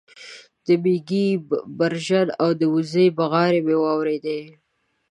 د 0.65 0.67
مېږې 0.83 1.25
برژن 1.77 2.27
او 2.41 2.49
د 2.59 2.61
وزې 2.73 3.05
بغارې 3.17 3.59
مې 3.65 3.75
واورېدې 3.83 4.41